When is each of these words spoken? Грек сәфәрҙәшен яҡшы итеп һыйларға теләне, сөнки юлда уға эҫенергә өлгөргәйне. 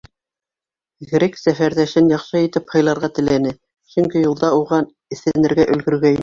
Грек 1.09 1.35
сәфәрҙәшен 1.41 2.09
яҡшы 2.13 2.41
итеп 2.45 2.73
һыйларға 2.77 3.11
теләне, 3.19 3.53
сөнки 3.97 4.25
юлда 4.25 4.51
уға 4.63 4.81
эҫенергә 5.19 5.69
өлгөргәйне. 5.77 6.19